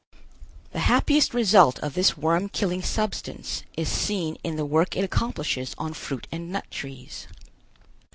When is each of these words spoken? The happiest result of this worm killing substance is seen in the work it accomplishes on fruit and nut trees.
The 0.71 0.79
happiest 0.79 1.31
result 1.35 1.77
of 1.81 1.93
this 1.93 2.17
worm 2.17 2.49
killing 2.49 2.81
substance 2.81 3.61
is 3.77 3.87
seen 3.87 4.35
in 4.43 4.55
the 4.55 4.65
work 4.65 4.97
it 4.97 5.03
accomplishes 5.03 5.75
on 5.77 5.93
fruit 5.93 6.25
and 6.31 6.51
nut 6.51 6.65
trees. 6.71 7.27